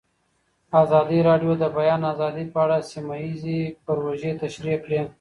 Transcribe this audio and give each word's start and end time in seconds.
ازادي 0.83 1.19
راډیو 1.29 1.53
د 1.57 1.57
د 1.61 1.65
بیان 1.77 2.01
آزادي 2.13 2.45
په 2.53 2.57
اړه 2.65 2.77
سیمه 2.91 3.15
ییزې 3.23 3.59
پروژې 3.85 4.31
تشریح 4.41 4.77
کړې. 4.85 5.01